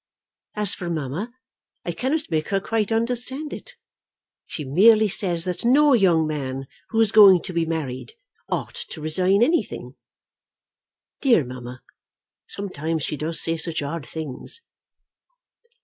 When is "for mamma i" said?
0.73-1.91